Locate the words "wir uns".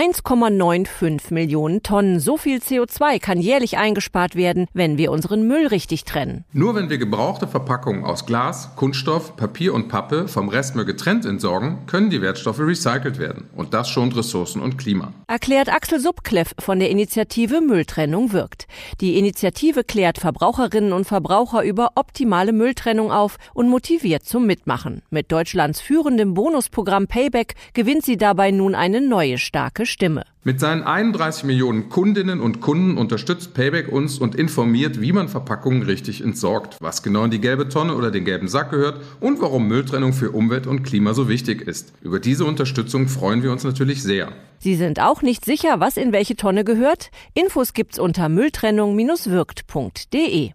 43.42-43.64